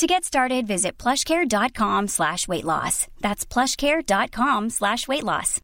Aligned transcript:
To 0.00 0.06
get 0.06 0.24
started, 0.24 0.66
visit 0.66 0.96
plushcare.com 0.96 2.08
slash 2.08 2.48
weight 2.48 2.64
loss. 2.64 3.06
That's 3.20 3.44
plushcare.com 3.44 4.70
slash 4.70 5.06
weight 5.06 5.24
loss. 5.24 5.60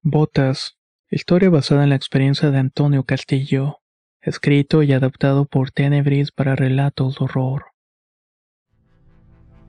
Botas. 0.00 0.76
Historia 1.10 1.50
basada 1.50 1.82
en 1.82 1.88
la 1.88 1.96
experiencia 1.96 2.52
de 2.52 2.58
Antonio 2.58 3.02
Castillo. 3.02 3.80
Escrito 4.22 4.84
y 4.84 4.92
adaptado 4.92 5.44
por 5.46 5.72
Tenebris 5.72 6.30
para 6.30 6.54
relatos 6.54 7.18
de 7.18 7.24
horror. 7.24 7.64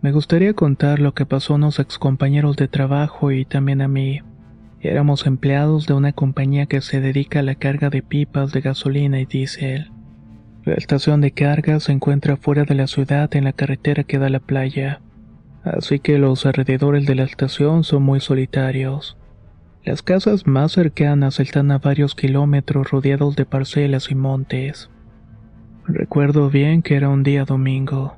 Me 0.04 0.12
gustaría 0.12 0.54
contar 0.54 1.00
lo 1.00 1.16
que 1.16 1.26
pasó 1.26 1.54
a 1.54 1.56
unos 1.56 1.80
excompañeros 1.80 2.58
de 2.58 2.68
trabajo 2.68 3.32
y 3.32 3.46
también 3.46 3.82
a 3.82 3.88
mí. 3.88 4.22
Éramos 4.82 5.26
empleados 5.26 5.88
de 5.88 5.96
una 5.96 6.14
compañía 6.14 6.68
que 6.68 6.82
se 6.82 7.02
dedica 7.02 7.40
a 7.40 7.44
la 7.44 7.56
carga 7.56 7.90
de 7.90 8.04
pipas 8.04 8.52
de 8.52 8.62
gasolina 8.62 9.20
y 9.20 9.26
diésel. 9.26 9.92
La 10.66 10.74
estación 10.74 11.22
de 11.22 11.32
carga 11.32 11.80
se 11.80 11.92
encuentra 11.92 12.38
fuera 12.38 12.66
de 12.66 12.76
la 12.76 12.88
ciudad 12.88 13.34
en 13.36 13.46
la 13.46 13.54
carretera 13.54 14.04
que 14.04 14.20
da 14.20 14.28
a 14.28 14.30
la 14.30 14.40
playa, 14.40 15.02
así 15.64 16.00
que 16.00 16.18
los 16.18 16.46
alrededores 16.46 17.06
de 17.06 17.16
la 17.16 17.24
estación 17.24 17.84
son 17.84 18.04
muy 18.04 18.20
solitarios. 18.20 19.18
Las 19.86 20.04
casas 20.04 20.46
más 20.46 20.74
cercanas 20.74 21.40
están 21.40 21.72
a 21.72 21.78
varios 21.78 22.14
kilómetros 22.14 22.92
rodeados 22.92 23.36
de 23.36 23.46
parcelas 23.46 24.12
y 24.12 24.16
montes. 24.16 24.90
Recuerdo 25.88 26.50
bien 26.50 26.82
que 26.82 26.96
era 26.96 27.10
un 27.10 27.24
día 27.24 27.46
domingo. 27.46 28.18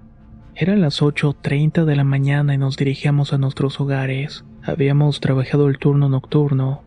Eran 0.56 0.82
las 0.82 1.02
8.30 1.02 1.86
de 1.86 1.96
la 1.96 2.04
mañana 2.04 2.54
y 2.54 2.58
nos 2.58 2.76
dirigíamos 2.76 3.32
a 3.32 3.38
nuestros 3.38 3.80
hogares. 3.80 4.44
Habíamos 4.64 5.22
trabajado 5.22 5.70
el 5.70 5.78
turno 5.78 6.10
nocturno. 6.10 6.84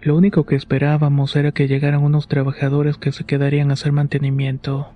Lo 0.00 0.16
único 0.16 0.46
que 0.46 0.54
esperábamos 0.54 1.34
era 1.34 1.50
que 1.50 1.66
llegaran 1.66 2.04
unos 2.04 2.28
trabajadores 2.28 2.98
que 2.98 3.10
se 3.10 3.24
quedarían 3.24 3.70
a 3.70 3.72
hacer 3.74 3.90
mantenimiento. 3.90 4.92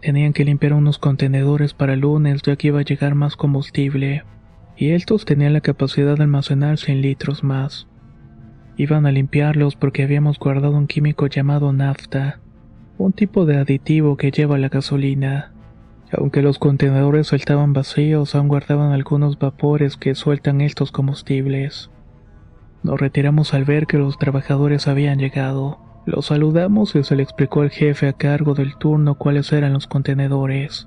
Tenían 0.00 0.32
que 0.32 0.44
limpiar 0.44 0.72
unos 0.72 0.98
contenedores 0.98 1.74
para 1.74 1.92
el 1.92 2.00
lunes 2.00 2.40
ya 2.42 2.56
que 2.56 2.68
iba 2.68 2.80
a 2.80 2.84
llegar 2.84 3.14
más 3.14 3.36
combustible, 3.36 4.24
y 4.76 4.90
estos 4.90 5.26
tenían 5.26 5.52
la 5.52 5.60
capacidad 5.60 6.16
de 6.16 6.22
almacenar 6.22 6.78
100 6.78 7.02
litros 7.02 7.44
más. 7.44 7.88
Iban 8.78 9.04
a 9.06 9.12
limpiarlos 9.12 9.76
porque 9.76 10.02
habíamos 10.02 10.38
guardado 10.38 10.76
un 10.76 10.86
químico 10.86 11.26
llamado 11.26 11.72
nafta, 11.72 12.40
un 12.98 13.12
tipo 13.12 13.44
de 13.44 13.58
aditivo 13.58 14.16
que 14.16 14.30
lleva 14.30 14.56
la 14.56 14.68
gasolina. 14.70 15.52
Aunque 16.12 16.40
los 16.40 16.58
contenedores 16.58 17.32
estaban 17.34 17.74
vacíos, 17.74 18.34
aún 18.34 18.48
guardaban 18.48 18.92
algunos 18.92 19.38
vapores 19.38 19.96
que 19.96 20.14
sueltan 20.14 20.62
estos 20.62 20.90
combustibles. 20.92 21.90
Nos 22.86 23.00
retiramos 23.00 23.52
al 23.52 23.64
ver 23.64 23.88
que 23.88 23.98
los 23.98 24.16
trabajadores 24.16 24.86
habían 24.86 25.18
llegado. 25.18 25.80
Los 26.04 26.26
saludamos 26.26 26.94
y 26.94 27.02
se 27.02 27.16
le 27.16 27.24
explicó 27.24 27.62
al 27.62 27.70
jefe 27.70 28.06
a 28.06 28.12
cargo 28.12 28.54
del 28.54 28.76
turno 28.76 29.16
cuáles 29.16 29.52
eran 29.52 29.72
los 29.72 29.88
contenedores. 29.88 30.86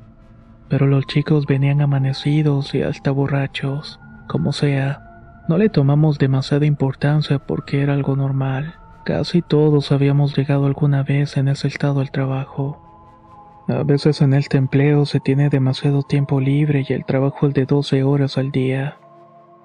Pero 0.69 0.87
los 0.87 1.05
chicos 1.07 1.45
venían 1.45 1.81
amanecidos 1.81 2.73
y 2.73 2.83
hasta 2.83 3.11
borrachos. 3.11 3.99
Como 4.29 4.53
sea, 4.53 5.43
no 5.49 5.57
le 5.57 5.67
tomamos 5.67 6.19
demasiada 6.19 6.65
importancia 6.65 7.37
porque 7.37 7.81
era 7.81 7.95
algo 7.95 8.15
normal. 8.15 8.75
Casi 9.03 9.41
todos 9.41 9.91
habíamos 9.91 10.37
llegado 10.37 10.67
alguna 10.67 11.03
vez 11.03 11.35
en 11.35 11.49
ese 11.49 11.67
estado 11.67 11.99
al 11.99 12.11
trabajo. 12.11 13.65
A 13.67 13.83
veces 13.83 14.21
en 14.21 14.33
este 14.33 14.57
empleo 14.57 15.05
se 15.05 15.19
tiene 15.19 15.49
demasiado 15.49 16.03
tiempo 16.03 16.39
libre 16.39 16.85
y 16.87 16.93
el 16.93 17.03
trabajo 17.03 17.49
es 17.49 17.53
de 17.55 17.65
12 17.65 18.03
horas 18.03 18.37
al 18.37 18.51
día. 18.51 18.95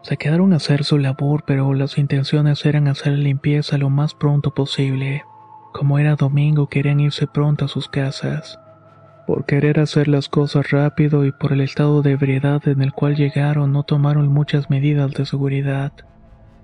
Se 0.04 0.19
quedaron 0.19 0.53
a 0.53 0.56
hacer 0.56 0.84
su 0.84 0.98
labor, 0.98 1.44
pero 1.47 1.72
las 1.72 1.97
intenciones 1.97 2.66
eran 2.66 2.88
hacer 2.88 3.15
limpieza 3.15 3.78
lo 3.78 3.88
más 3.88 4.12
pronto 4.12 4.53
posible. 4.53 5.25
Como 5.72 5.98
era 5.98 6.15
domingo, 6.15 6.69
querían 6.69 7.00
irse 7.00 7.26
pronto 7.26 7.65
a 7.65 7.69
sus 7.69 7.88
casas. 7.88 8.60
Por 9.26 9.47
querer 9.47 9.81
hacer 9.81 10.09
las 10.09 10.28
cosas 10.28 10.70
rápido 10.70 11.25
y 11.25 11.32
por 11.32 11.54
el 11.54 11.62
estado 11.62 12.03
de 12.03 12.10
ebriedad 12.10 12.69
en 12.69 12.82
el 12.82 12.92
cual 12.92 13.16
llegaron 13.16 13.72
no 13.72 13.84
tomaron 13.84 14.28
muchas 14.28 14.69
medidas 14.69 15.12
de 15.12 15.25
seguridad. 15.25 15.92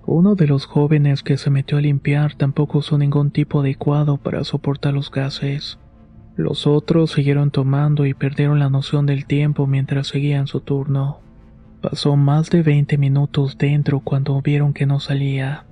Uno 0.05 0.35
de 0.35 0.45
los 0.45 0.67
jóvenes 0.67 1.23
que 1.23 1.37
se 1.37 1.49
metió 1.49 1.79
a 1.79 1.81
limpiar 1.81 2.35
tampoco 2.35 2.77
usó 2.77 2.99
ningún 2.99 3.31
tipo 3.31 3.61
adecuado 3.61 4.17
para 4.17 4.43
soportar 4.43 4.93
los 4.93 5.09
gases. 5.09 5.79
Los 6.35 6.67
otros 6.67 7.13
siguieron 7.13 7.49
tomando 7.49 8.05
y 8.05 8.13
perdieron 8.13 8.59
la 8.59 8.69
noción 8.69 9.07
del 9.07 9.25
tiempo 9.25 9.65
mientras 9.65 10.05
seguían 10.05 10.45
su 10.45 10.59
turno. 10.59 11.21
Pasó 11.81 12.15
más 12.15 12.51
de 12.51 12.61
20 12.61 12.99
minutos 12.99 13.57
dentro 13.57 14.01
cuando 14.01 14.39
vieron 14.41 14.71
que 14.71 14.85
no 14.85 14.99
salía. 14.99 15.65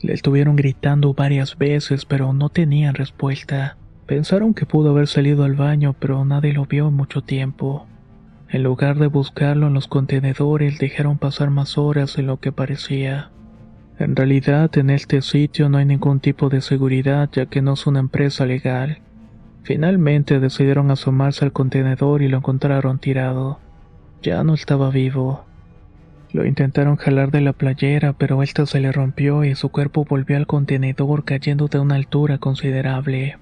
Le 0.00 0.14
estuvieron 0.14 0.56
gritando 0.56 1.12
varias 1.12 1.58
veces 1.58 2.06
pero 2.06 2.32
no 2.32 2.48
tenían 2.48 2.94
respuesta. 2.94 3.76
Pensaron 4.06 4.54
que 4.54 4.64
pudo 4.64 4.90
haber 4.90 5.06
salido 5.06 5.44
al 5.44 5.54
baño, 5.54 5.94
pero 5.98 6.24
nadie 6.24 6.54
lo 6.54 6.64
vio 6.64 6.88
en 6.88 6.94
mucho 6.94 7.22
tiempo. 7.22 7.86
En 8.48 8.62
lugar 8.62 8.98
de 8.98 9.06
buscarlo 9.06 9.66
en 9.66 9.74
los 9.74 9.86
contenedores, 9.86 10.78
dejaron 10.78 11.18
pasar 11.18 11.50
más 11.50 11.76
horas 11.76 12.16
de 12.16 12.22
lo 12.22 12.40
que 12.40 12.50
parecía. 12.50 13.30
En 13.98 14.16
realidad, 14.16 14.76
en 14.78 14.90
este 14.90 15.20
sitio 15.20 15.68
no 15.68 15.76
hay 15.78 15.84
ningún 15.84 16.20
tipo 16.20 16.48
de 16.48 16.62
seguridad, 16.62 17.28
ya 17.32 17.46
que 17.46 17.62
no 17.62 17.74
es 17.74 17.86
una 17.86 18.00
empresa 18.00 18.46
legal. 18.46 18.98
Finalmente 19.62 20.40
decidieron 20.40 20.90
asomarse 20.90 21.44
al 21.44 21.52
contenedor 21.52 22.22
y 22.22 22.28
lo 22.28 22.38
encontraron 22.38 22.98
tirado. 22.98 23.58
Ya 24.24 24.42
no 24.42 24.54
estaba 24.54 24.88
vivo. 24.88 25.44
Lo 26.32 26.46
intentaron 26.46 26.96
jalar 26.96 27.30
de 27.30 27.42
la 27.42 27.52
playera, 27.52 28.14
pero 28.14 28.42
esta 28.42 28.64
se 28.64 28.80
le 28.80 28.90
rompió 28.90 29.44
y 29.44 29.54
su 29.54 29.68
cuerpo 29.68 30.06
volvió 30.08 30.38
al 30.38 30.46
contenedor 30.46 31.26
cayendo 31.26 31.68
de 31.68 31.78
una 31.78 31.96
altura 31.96 32.38
considerable. 32.38 33.36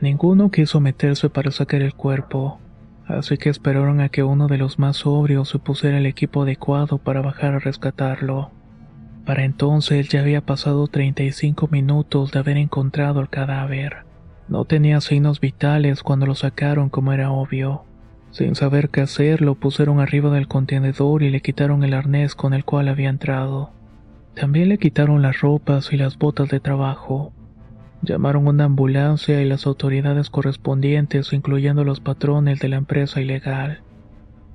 Ninguno 0.00 0.52
quiso 0.52 0.78
meterse 0.78 1.28
para 1.28 1.50
sacar 1.50 1.82
el 1.82 1.92
cuerpo, 1.92 2.60
así 3.08 3.36
que 3.36 3.48
esperaron 3.48 4.00
a 4.00 4.10
que 4.10 4.22
uno 4.22 4.46
de 4.46 4.58
los 4.58 4.78
más 4.78 4.98
sobrios 4.98 5.48
se 5.48 5.58
pusiera 5.58 5.98
el 5.98 6.06
equipo 6.06 6.42
adecuado 6.42 6.98
para 6.98 7.20
bajar 7.20 7.54
a 7.54 7.58
rescatarlo. 7.58 8.52
Para 9.26 9.42
entonces 9.42 10.08
ya 10.08 10.20
había 10.20 10.40
pasado 10.40 10.86
35 10.86 11.66
minutos 11.66 12.30
de 12.30 12.38
haber 12.38 12.58
encontrado 12.58 13.20
el 13.20 13.28
cadáver. 13.28 14.04
No 14.46 14.66
tenía 14.66 15.00
signos 15.00 15.40
vitales 15.40 16.04
cuando 16.04 16.26
lo 16.26 16.36
sacaron 16.36 16.90
como 16.90 17.12
era 17.12 17.32
obvio. 17.32 17.87
Sin 18.30 18.54
saber 18.54 18.90
qué 18.90 19.00
hacer, 19.00 19.40
lo 19.40 19.54
pusieron 19.54 20.00
arriba 20.00 20.30
del 20.30 20.48
contenedor 20.48 21.22
y 21.22 21.30
le 21.30 21.40
quitaron 21.40 21.82
el 21.82 21.94
arnés 21.94 22.34
con 22.34 22.54
el 22.54 22.64
cual 22.64 22.88
había 22.88 23.08
entrado. 23.08 23.70
También 24.34 24.68
le 24.68 24.78
quitaron 24.78 25.22
las 25.22 25.40
ropas 25.40 25.92
y 25.92 25.96
las 25.96 26.18
botas 26.18 26.48
de 26.48 26.60
trabajo. 26.60 27.32
Llamaron 28.02 28.46
una 28.46 28.64
ambulancia 28.64 29.42
y 29.42 29.44
las 29.44 29.66
autoridades 29.66 30.30
correspondientes, 30.30 31.32
incluyendo 31.32 31.82
los 31.82 32.00
patrones 32.00 32.60
de 32.60 32.68
la 32.68 32.76
empresa 32.76 33.20
ilegal. 33.20 33.80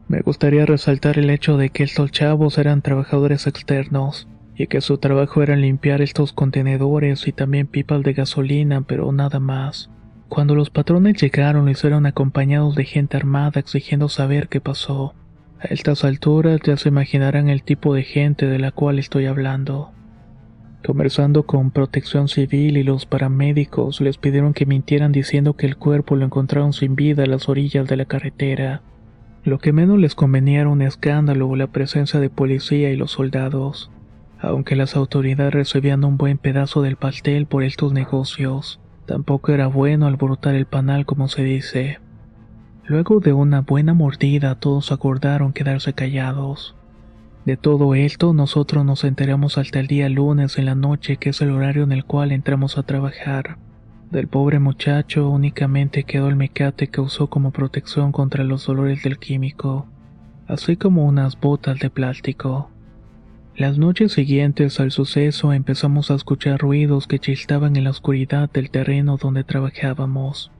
Me 0.08 0.22
gustaría 0.22 0.66
resaltar 0.66 1.18
el 1.18 1.30
hecho 1.30 1.58
de 1.58 1.70
que 1.70 1.84
estos 1.84 2.12
chavos 2.12 2.58
eran 2.58 2.82
trabajadores 2.82 3.48
externos 3.48 4.28
y 4.56 4.68
que 4.68 4.82
su 4.82 4.98
trabajo 4.98 5.42
era 5.42 5.56
limpiar 5.56 6.02
estos 6.02 6.32
contenedores 6.32 7.28
y 7.28 7.32
también 7.32 7.68
pipas 7.68 8.04
de 8.04 8.14
gasolina, 8.14 8.82
pero 8.82 9.12
nada 9.12 9.40
más. 9.40 9.90
Cuando 10.34 10.56
los 10.56 10.72
patrones 10.72 11.22
llegaron 11.22 11.66
lo 11.66 11.70
hicieron 11.72 12.08
acompañados 12.08 12.74
de 12.74 12.86
gente 12.86 13.18
armada 13.18 13.60
exigiendo 13.60 14.10
saber 14.10 14.48
qué 14.48 14.60
pasó. 14.60 15.14
A 15.60 15.66
estas 15.66 16.04
alturas 16.04 16.60
ya 16.66 16.76
se 16.76 16.90
imaginarán 16.90 17.50
el 17.50 17.62
tipo 17.62 17.94
de 17.94 18.02
gente 18.02 18.48
de 18.48 18.58
la 18.58 18.72
cual 18.72 18.98
estoy 18.98 19.28
hablando. 19.28 19.92
Conversando 20.84 21.44
con 21.44 21.70
Protección 21.70 22.30
Civil 22.30 22.78
y 22.78 22.84
los 22.84 23.06
paramédicos 23.06 24.02
les 24.02 24.18
pidieron 24.18 24.56
que 24.56 24.66
mintieran 24.66 25.12
diciendo 25.12 25.56
que 25.56 25.68
el 25.68 25.78
cuerpo 25.78 26.16
lo 26.16 26.26
encontraron 26.26 26.74
sin 26.74 26.96
vida 26.96 27.26
a 27.26 27.28
las 27.28 27.48
orillas 27.48 27.88
de 27.88 27.98
la 27.98 28.06
carretera. 28.06 28.82
Lo 29.44 29.60
que 29.60 29.72
menos 29.72 30.00
les 30.00 30.16
convenía 30.16 30.62
era 30.62 30.70
un 30.70 30.82
escándalo 30.82 31.48
o 31.48 31.56
la 31.56 31.68
presencia 31.68 32.20
de 32.20 32.32
policía 32.32 32.90
y 32.90 32.96
los 32.96 33.12
soldados, 33.12 33.92
aunque 34.40 34.76
las 34.76 34.96
autoridades 34.96 35.54
recibían 35.54 36.04
un 36.04 36.18
buen 36.18 36.40
pedazo 36.40 36.82
del 36.82 36.96
pastel 36.96 37.46
por 37.46 37.62
estos 37.62 37.94
negocios. 37.94 38.80
Tampoco 39.06 39.52
era 39.52 39.68
bueno 39.68 40.08
alborotar 40.08 40.56
el 40.56 40.66
panal 40.66 41.06
como 41.06 41.28
se 41.28 41.44
dice. 41.44 42.00
Luego 42.86 43.20
de 43.20 43.34
una 43.34 43.62
buena 43.62 43.94
mordida 43.94 44.56
todos 44.56 44.92
acordaron 44.92 45.54
quedarse 45.54 45.94
callados. 45.94 46.76
De 47.46 47.58
todo 47.58 47.94
esto 47.96 48.34
nosotros 48.34 48.86
nos 48.86 49.04
enteramos 49.04 49.58
hasta 49.58 49.80
el 49.82 49.88
día 49.88 50.08
lunes 50.08 50.58
en 50.58 50.66
la 50.66 50.76
noche, 50.76 51.18
que 51.18 51.32
es 51.32 51.42
el 51.42 51.52
horario 51.52 51.84
en 51.84 51.92
el 51.92 52.06
cual 52.06 52.32
entramos 52.32 52.78
a 52.78 52.84
trabajar. 52.84 53.58
Del 54.12 54.28
pobre 54.28 54.60
muchacho 54.60 55.30
únicamente 55.30 56.04
quedó 56.04 56.30
el 56.30 56.36
mecate 56.38 56.88
que 56.88 57.02
usó 57.02 57.28
como 57.28 57.52
protección 57.52 58.12
contra 58.12 58.44
los 58.44 58.66
dolores 58.66 59.04
del 59.04 59.18
químico, 59.18 59.88
así 60.48 60.78
como 60.78 61.06
unas 61.06 61.38
botas 61.38 61.80
de 61.80 61.90
plástico. 61.90 62.70
Las 63.56 63.78
noches 63.78 64.14
siguientes 64.14 64.80
al 64.80 64.90
suceso 64.90 65.54
empezamos 65.54 66.10
a 66.10 66.16
escuchar 66.16 66.60
ruidos 66.60 67.06
que 67.06 67.20
chistaban 67.20 67.76
en 67.76 67.84
la 67.84 67.92
oscuridad 67.92 68.50
del 68.52 68.72
terreno 68.72 69.18
donde 69.18 69.44
trabajábamos. 69.44 70.52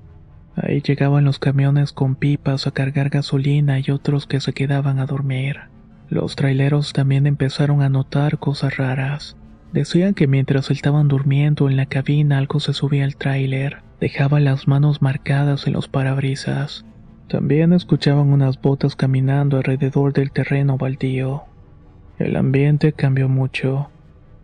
Ahí 0.56 0.80
llegaban 0.82 1.26
los 1.26 1.40
camiones 1.40 1.92
con 1.92 2.14
pipas 2.14 2.68
a 2.68 2.72
cargar 2.72 3.10
gasolina 3.10 3.80
y 3.80 3.90
otros 3.90 4.28
que 4.28 4.40
se 4.40 4.54
quedaban 4.54 5.00
a 5.00 5.08
dormir. 5.08 5.62
Los 6.10 6.36
traileros 6.36 6.94
también 6.94 7.26
empezaron 7.26 7.82
a 7.82 7.90
notar 7.90 8.38
cosas 8.38 8.78
raras. 8.78 9.38
Decían 9.72 10.14
que 10.14 10.28
mientras 10.28 10.70
estaban 10.70 11.08
durmiendo 11.08 11.72
en 11.72 11.78
la 11.78 11.88
cabina 11.88 12.38
algo 12.38 12.60
se 12.60 12.74
subía 12.74 13.06
al 13.06 13.16
tráiler, 13.16 13.82
dejaba 14.00 14.40
las 14.40 14.68
manos 14.68 15.02
marcadas 15.02 15.66
en 15.66 15.74
los 15.74 15.88
parabrisas. 15.88 16.86
También 17.28 17.74
escuchaban 17.74 18.32
unas 18.32 18.62
botas 18.62 18.96
caminando 18.96 19.58
alrededor 19.58 20.14
del 20.14 20.32
terreno 20.32 20.78
baldío. 20.78 21.46
El 22.24 22.38
ambiente 22.38 22.94
cambió 22.94 23.28
mucho. 23.28 23.90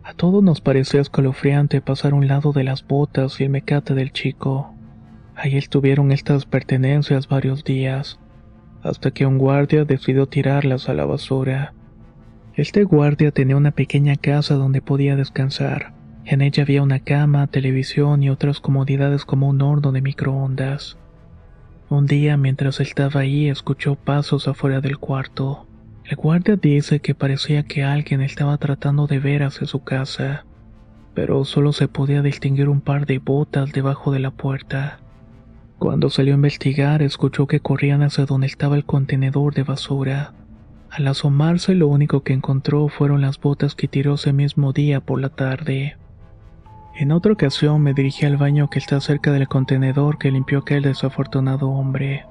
A 0.02 0.12
todos 0.12 0.42
nos 0.42 0.60
parecía 0.60 1.00
escalofriante 1.00 1.80
pasar 1.80 2.12
un 2.12 2.28
lado 2.28 2.52
de 2.52 2.62
las 2.62 2.86
botas 2.86 3.40
y 3.40 3.44
el 3.44 3.50
mecate 3.50 3.94
del 3.94 4.12
chico. 4.12 4.74
Ahí 5.34 5.56
estuvieron 5.56 6.12
estas 6.12 6.44
pertenencias 6.44 7.26
varios 7.26 7.64
días, 7.64 8.20
hasta 8.82 9.12
que 9.12 9.24
un 9.24 9.38
guardia 9.38 9.86
decidió 9.86 10.26
tirarlas 10.26 10.90
a 10.90 10.94
la 10.94 11.06
basura. 11.06 11.72
Este 12.54 12.84
guardia 12.84 13.30
tenía 13.30 13.56
una 13.56 13.70
pequeña 13.70 14.16
casa 14.16 14.56
donde 14.56 14.82
podía 14.82 15.16
descansar. 15.16 15.94
En 16.26 16.42
ella 16.42 16.64
había 16.64 16.82
una 16.82 16.98
cama, 16.98 17.46
televisión 17.46 18.22
y 18.22 18.28
otras 18.28 18.60
comodidades 18.60 19.24
como 19.24 19.48
un 19.48 19.62
horno 19.62 19.90
de 19.90 20.02
microondas. 20.02 20.98
Un 21.88 22.04
día 22.04 22.36
mientras 22.36 22.78
estaba 22.78 23.20
ahí 23.20 23.48
escuchó 23.48 23.94
pasos 23.94 24.48
afuera 24.48 24.82
del 24.82 24.98
cuarto. 24.98 25.66
El 26.10 26.16
guardia 26.16 26.56
dice 26.56 26.98
que 26.98 27.14
parecía 27.14 27.62
que 27.62 27.84
alguien 27.84 28.20
estaba 28.20 28.58
tratando 28.58 29.06
de 29.06 29.20
ver 29.20 29.44
hacia 29.44 29.64
su 29.68 29.84
casa, 29.84 30.44
pero 31.14 31.44
solo 31.44 31.72
se 31.72 31.86
podía 31.86 32.20
distinguir 32.20 32.68
un 32.68 32.80
par 32.80 33.06
de 33.06 33.20
botas 33.20 33.70
debajo 33.70 34.10
de 34.10 34.18
la 34.18 34.32
puerta. 34.32 34.98
Cuando 35.78 36.10
salió 36.10 36.34
a 36.34 36.34
investigar, 36.34 37.00
escuchó 37.00 37.46
que 37.46 37.60
corrían 37.60 38.02
hacia 38.02 38.26
donde 38.26 38.48
estaba 38.48 38.74
el 38.74 38.84
contenedor 38.84 39.54
de 39.54 39.62
basura. 39.62 40.32
Al 40.90 41.06
asomarse, 41.06 41.76
lo 41.76 41.86
único 41.86 42.24
que 42.24 42.32
encontró 42.32 42.88
fueron 42.88 43.20
las 43.20 43.38
botas 43.38 43.76
que 43.76 43.86
tiró 43.86 44.14
ese 44.14 44.32
mismo 44.32 44.72
día 44.72 44.98
por 45.00 45.20
la 45.20 45.28
tarde. 45.28 45.96
En 46.98 47.12
otra 47.12 47.34
ocasión 47.34 47.82
me 47.82 47.94
dirigí 47.94 48.26
al 48.26 48.36
baño 48.36 48.68
que 48.68 48.80
está 48.80 49.00
cerca 49.00 49.30
del 49.30 49.46
contenedor 49.46 50.18
que 50.18 50.32
limpió 50.32 50.58
aquel 50.58 50.82
desafortunado 50.82 51.70
hombre. 51.70 52.24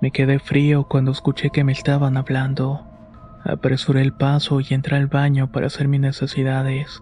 Me 0.00 0.12
quedé 0.12 0.38
frío 0.38 0.84
cuando 0.84 1.10
escuché 1.10 1.50
que 1.50 1.64
me 1.64 1.72
estaban 1.72 2.16
hablando. 2.16 2.87
Apresuré 3.44 4.02
el 4.02 4.12
paso 4.12 4.60
y 4.60 4.66
entré 4.70 4.96
al 4.96 5.06
baño 5.06 5.50
para 5.50 5.68
hacer 5.68 5.88
mis 5.88 6.00
necesidades. 6.00 7.00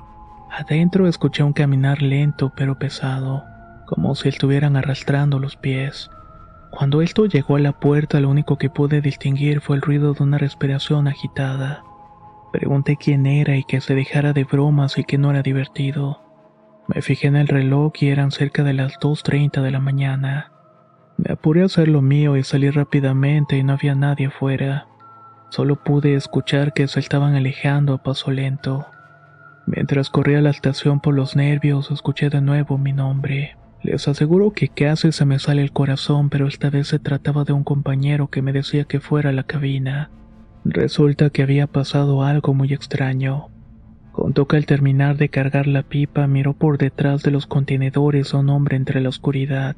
Adentro 0.51 1.09
escuché 1.09 1.43
un 1.43 1.53
caminar 1.53 2.03
lento 2.03 2.53
pero 2.57 2.79
pesado, 2.79 3.45
como 3.87 4.15
si 4.15 4.29
estuvieran 4.29 4.77
arrastrando 4.77 5.39
los 5.39 5.57
pies. 5.57 6.11
Cuando 6.71 7.01
esto 7.03 7.27
llegó 7.27 7.57
a 7.57 7.61
la 7.61 7.73
puerta 7.73 8.21
lo 8.21 8.29
único 8.29 8.59
que 8.59 8.71
pude 8.71 9.01
distinguir 9.01 9.61
fue 9.61 9.77
el 9.77 9.83
ruido 9.83 10.13
de 10.13 10.23
una 10.23 10.39
respiración 10.39 11.09
agitada. 11.09 11.83
Pregunté 12.53 12.97
quién 12.97 13.27
era 13.27 13.57
y 13.57 13.65
que 13.65 13.81
se 13.81 13.95
dejara 13.95 14.33
de 14.33 14.45
bromas 14.45 14.99
y 14.99 15.05
que 15.05 15.19
no 15.19 15.31
era 15.31 15.43
divertido. 15.43 16.23
Me 16.89 17.03
fijé 17.03 17.27
en 17.27 17.37
el 17.37 17.49
reloj 17.49 17.93
y 18.01 18.09
eran 18.09 18.31
cerca 18.31 18.63
de 18.63 18.73
las 18.73 18.93
2.30 19.01 19.63
de 19.63 19.71
la 19.71 19.81
mañana. 19.81 20.53
Me 21.17 21.33
apuré 21.33 21.63
a 21.63 21.67
hacer 21.67 21.89
lo 21.89 22.03
mío 22.03 22.37
y 22.37 22.45
salí 22.45 22.71
rápidamente 22.71 23.57
y 23.57 23.63
no 23.63 23.73
había 23.73 23.95
nadie 23.95 24.27
afuera. 24.27 24.87
Solo 25.49 25.77
pude 25.77 26.15
escuchar 26.15 26.73
que 26.73 26.89
se 26.89 27.01
estaban 27.01 27.35
alejando 27.35 27.95
a 27.95 28.03
paso 28.03 28.31
lento. 28.31 28.87
Mientras 29.67 30.11
corría 30.11 30.39
a 30.39 30.43
la 30.43 30.51
estación 30.51 31.01
por 31.01 31.15
los 31.15 31.37
nervios, 31.37 31.91
escuché 31.91 32.31
de 32.31 32.41
nuevo 32.41 32.79
mi 32.79 32.93
nombre. 32.93 33.57
Les 33.83 34.09
aseguro 34.09 34.53
que 34.53 34.69
casi 34.69 35.13
se 35.13 35.25
me 35.25 35.39
sale 35.39 35.63
el 35.63 35.73
corazón, 35.73 36.29
pero 36.29 36.47
esta 36.47 36.71
vez 36.71 36.89
se 36.89 36.99
trataba 36.99 37.45
de 37.45 37.53
un 37.53 37.65
compañero 37.65 38.29
que 38.29 38.43
me 38.43 38.53
decía 38.53 38.85
que 38.85 39.01
fuera 39.01 39.31
a 39.31 39.33
la 39.33 39.45
cabina. 39.45 40.11
Resulta 40.65 41.31
que 41.31 41.43
había 41.43 41.67
pasado 41.67 42.25
algo 42.25 42.53
muy 42.53 42.73
extraño. 42.73 43.49
Contó 44.11 44.49
que 44.49 44.57
al 44.57 44.67
terminar 44.67 45.17
de 45.17 45.29
cargar 45.29 45.67
la 45.67 45.83
pipa 45.83 46.27
miró 46.27 46.55
por 46.55 46.79
detrás 46.79 47.23
de 47.23 47.31
los 47.31 47.47
contenedores 47.47 48.35
a 48.35 48.39
un 48.39 48.49
hombre 48.49 48.77
entre 48.77 49.01
la 49.01 49.11
oscuridad. 49.11 49.77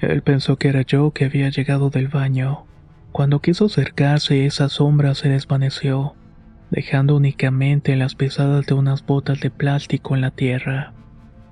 Él 0.00 0.22
pensó 0.22 0.56
que 0.56 0.68
era 0.68 0.82
yo 0.82 1.10
que 1.10 1.24
había 1.24 1.50
llegado 1.50 1.90
del 1.90 2.08
baño. 2.08 2.64
Cuando 3.16 3.40
quiso 3.40 3.64
acercarse, 3.64 4.44
esa 4.44 4.68
sombra 4.68 5.14
se 5.14 5.30
desvaneció, 5.30 6.16
dejando 6.70 7.16
únicamente 7.16 7.96
las 7.96 8.14
pesadas 8.14 8.66
de 8.66 8.74
unas 8.74 9.06
botas 9.06 9.40
de 9.40 9.48
plástico 9.48 10.14
en 10.14 10.20
la 10.20 10.32
tierra. 10.32 10.92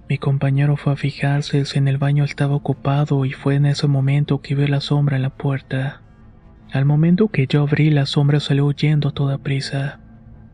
Mi 0.07 0.19
compañero 0.19 0.77
fue 0.77 0.93
a 0.93 0.97
fijarse 0.97 1.65
si 1.65 1.79
en 1.79 1.89
el 1.89 1.97
baño 1.97 2.23
estaba 2.23 2.55
ocupado 2.55 3.25
y 3.25 3.33
fue 3.33 3.55
en 3.55 3.65
ese 3.65 3.87
momento 3.87 4.43
que 4.43 4.55
vio 4.55 4.69
la 4.69 4.83
sombra 4.83 5.17
en 5.17 5.23
la 5.23 5.31
puerta. 5.31 6.03
Al 6.71 6.85
momento 6.85 7.29
que 7.29 7.47
yo 7.47 7.63
abrí, 7.63 7.89
la 7.89 8.05
sombra 8.05 8.41
salió 8.41 8.67
huyendo 8.67 9.09
a 9.09 9.13
toda 9.13 9.39
prisa. 9.39 10.01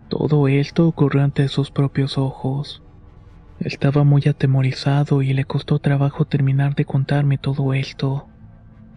Todo 0.09 0.47
esto 0.47 0.87
ocurrió 0.87 1.25
ante 1.25 1.49
sus 1.49 1.73
propios 1.73 2.19
ojos. 2.19 2.85
Estaba 3.59 4.05
muy 4.05 4.23
atemorizado 4.29 5.23
y 5.23 5.33
le 5.35 5.45
costó 5.45 5.81
trabajo 5.81 6.25
terminar 6.25 6.77
de 6.77 6.85
contarme 6.85 7.37
todo 7.37 7.75
esto. 7.75 8.29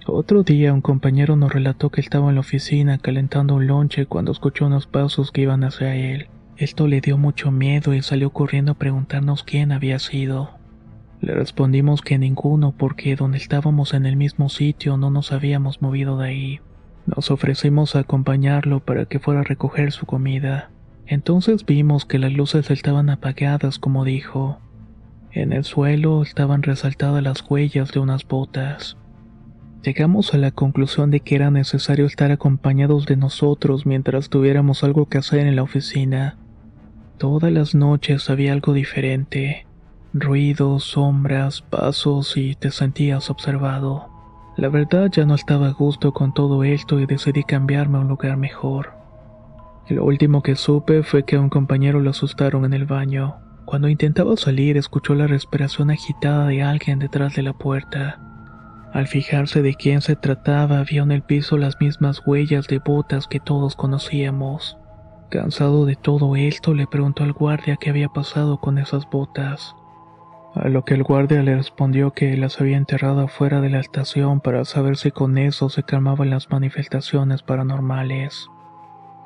Otro 0.05 0.43
día 0.43 0.73
un 0.73 0.81
compañero 0.81 1.37
nos 1.37 1.53
relató 1.53 1.89
que 1.89 2.01
estaba 2.01 2.27
en 2.27 2.35
la 2.35 2.41
oficina 2.41 2.97
calentando 2.97 3.55
un 3.55 3.67
lonche 3.67 4.05
cuando 4.05 4.33
escuchó 4.33 4.65
unos 4.65 4.85
pasos 4.85 5.31
que 5.31 5.41
iban 5.41 5.63
hacia 5.63 5.95
él. 5.95 6.27
Esto 6.57 6.87
le 6.87 6.99
dio 6.99 7.17
mucho 7.17 7.51
miedo 7.51 7.93
y 7.93 8.01
salió 8.01 8.31
corriendo 8.31 8.73
a 8.73 8.77
preguntarnos 8.77 9.43
quién 9.43 9.71
había 9.71 9.99
sido. 9.99 10.51
Le 11.21 11.33
respondimos 11.33 12.01
que 12.01 12.17
ninguno 12.17 12.73
porque 12.77 13.15
donde 13.15 13.37
estábamos 13.37 13.93
en 13.93 14.05
el 14.05 14.17
mismo 14.17 14.49
sitio 14.49 14.97
no 14.97 15.09
nos 15.09 15.31
habíamos 15.31 15.81
movido 15.81 16.17
de 16.17 16.27
ahí. 16.27 16.59
Nos 17.05 17.31
ofrecimos 17.31 17.95
a 17.95 17.99
acompañarlo 17.99 18.81
para 18.81 19.05
que 19.05 19.19
fuera 19.19 19.39
a 19.39 19.43
recoger 19.43 19.93
su 19.93 20.05
comida. 20.05 20.69
Entonces 21.07 21.65
vimos 21.65 22.05
que 22.05 22.19
las 22.19 22.33
luces 22.33 22.69
estaban 22.71 23.09
apagadas 23.09 23.79
como 23.79 24.03
dijo. 24.03 24.59
En 25.31 25.53
el 25.53 25.63
suelo 25.63 26.23
estaban 26.23 26.61
resaltadas 26.61 27.23
las 27.23 27.49
huellas 27.49 27.93
de 27.93 28.01
unas 28.01 28.27
botas. 28.27 28.97
Llegamos 29.83 30.33
a 30.33 30.37
la 30.37 30.51
conclusión 30.51 31.11
de 31.11 31.19
que 31.19 31.35
era 31.35 31.51
necesario 31.51 32.05
estar 32.05 32.31
acompañados 32.31 33.05
de 33.05 33.17
nosotros 33.17 33.85
mientras 33.85 34.29
tuviéramos 34.29 34.81
algo 34.85 35.07
que 35.07 35.17
hacer 35.17 35.45
en 35.45 35.57
la 35.57 35.63
oficina. 35.63 36.37
Todas 37.17 37.51
las 37.51 37.75
noches 37.75 38.29
había 38.29 38.53
algo 38.53 38.71
diferente. 38.71 39.67
Ruidos, 40.13 40.85
sombras, 40.85 41.63
pasos 41.63 42.37
y 42.37 42.55
te 42.55 42.71
sentías 42.71 43.29
observado. 43.29 44.07
La 44.55 44.69
verdad 44.69 45.09
ya 45.11 45.25
no 45.25 45.35
estaba 45.35 45.67
a 45.67 45.73
gusto 45.73 46.13
con 46.13 46.33
todo 46.33 46.63
esto 46.63 47.01
y 47.01 47.05
decidí 47.05 47.43
cambiarme 47.43 47.97
a 47.97 48.01
un 48.01 48.07
lugar 48.07 48.37
mejor. 48.37 48.93
Lo 49.89 50.05
último 50.05 50.43
que 50.43 50.55
supe 50.55 51.03
fue 51.03 51.25
que 51.25 51.35
a 51.35 51.41
un 51.41 51.49
compañero 51.49 51.99
lo 51.99 52.11
asustaron 52.11 52.63
en 52.63 52.73
el 52.73 52.85
baño. 52.85 53.35
Cuando 53.65 53.89
intentaba 53.89 54.37
salir 54.37 54.77
escuchó 54.77 55.13
la 55.13 55.27
respiración 55.27 55.91
agitada 55.91 56.47
de 56.47 56.63
alguien 56.63 56.99
detrás 56.99 57.35
de 57.35 57.41
la 57.41 57.51
puerta. 57.51 58.32
Al 58.93 59.07
fijarse 59.07 59.63
de 59.63 59.73
quién 59.73 60.01
se 60.01 60.15
trataba, 60.15 60.83
vio 60.83 61.01
en 61.01 61.11
el 61.11 61.23
piso 61.23 61.57
las 61.57 61.81
mismas 61.81 62.21
huellas 62.27 62.67
de 62.67 62.77
botas 62.77 63.27
que 63.27 63.39
todos 63.39 63.75
conocíamos. 63.75 64.77
Cansado 65.31 65.87
de 65.87 65.95
todo 65.95 66.35
esto, 66.35 66.75
le 66.75 66.85
preguntó 66.85 67.23
al 67.23 67.33
guardia 67.33 67.77
qué 67.77 67.89
había 67.89 68.09
pasado 68.09 68.59
con 68.59 68.77
esas 68.77 69.09
botas. 69.09 69.75
A 70.53 70.69
lo 70.69 70.85
que 70.85 70.93
el 70.93 71.01
guardia 71.01 71.41
le 71.41 71.55
respondió 71.55 72.11
que 72.11 72.37
las 72.37 72.61
había 72.61 72.77
enterrado 72.77 73.21
afuera 73.21 73.61
de 73.61 73.71
la 73.71 73.79
estación 73.79 74.41
para 74.41 74.63
saber 74.63 74.95
si 74.95 75.09
con 75.09 75.39
eso 75.39 75.69
se 75.69 75.81
calmaban 75.81 76.29
las 76.29 76.51
manifestaciones 76.51 77.41
paranormales. 77.41 78.47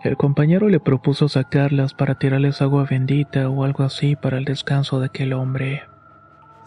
El 0.01 0.15
compañero 0.15 0.69
le 0.69 0.79
propuso 0.79 1.27
sacarlas 1.27 1.93
para 1.93 2.15
tirarles 2.15 2.61
agua 2.61 2.85
bendita 2.89 3.49
o 3.49 3.65
algo 3.65 3.83
así 3.83 4.15
para 4.15 4.37
el 4.37 4.45
descanso 4.45 5.01
de 5.01 5.07
aquel 5.07 5.33
hombre. 5.33 5.83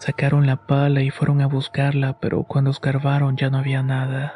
Sacaron 0.01 0.47
la 0.47 0.55
pala 0.55 1.03
y 1.03 1.11
fueron 1.11 1.41
a 1.41 1.45
buscarla, 1.45 2.17
pero 2.19 2.41
cuando 2.41 2.71
escarbaron 2.71 3.37
ya 3.37 3.51
no 3.51 3.59
había 3.59 3.83
nada. 3.83 4.33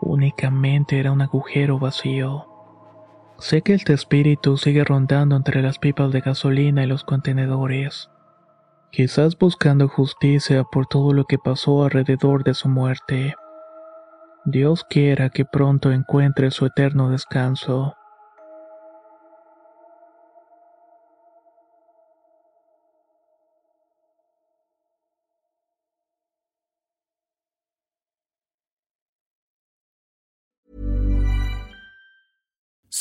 Únicamente 0.00 0.98
era 0.98 1.12
un 1.12 1.20
agujero 1.20 1.78
vacío. 1.78 2.46
Sé 3.36 3.60
que 3.60 3.74
este 3.74 3.92
espíritu 3.92 4.56
sigue 4.56 4.82
rondando 4.82 5.36
entre 5.36 5.60
las 5.60 5.78
pipas 5.78 6.10
de 6.10 6.22
gasolina 6.22 6.84
y 6.84 6.86
los 6.86 7.04
contenedores, 7.04 8.08
quizás 8.90 9.36
buscando 9.36 9.88
justicia 9.88 10.64
por 10.64 10.86
todo 10.86 11.12
lo 11.12 11.26
que 11.26 11.36
pasó 11.36 11.84
alrededor 11.84 12.42
de 12.42 12.54
su 12.54 12.70
muerte. 12.70 13.34
Dios 14.46 14.84
quiera 14.88 15.28
que 15.28 15.44
pronto 15.44 15.92
encuentre 15.92 16.50
su 16.50 16.64
eterno 16.64 17.10
descanso. 17.10 17.94